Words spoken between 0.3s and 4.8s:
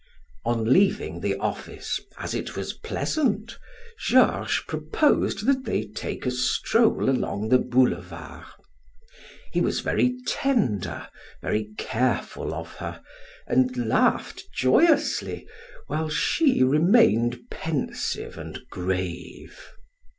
On leaving the office, as it was pleasant, Georges